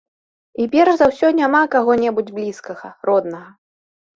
І 0.63 0.65
перш 0.75 0.93
за 1.01 1.07
ўсё 1.11 1.29
няма 1.41 1.61
каго-небудзь 1.75 2.35
блізкага, 2.39 2.87
роднага. 3.11 3.49